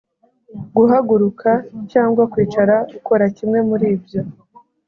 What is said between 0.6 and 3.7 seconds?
Guhaguruka cyangwa kwicara ukora kimwe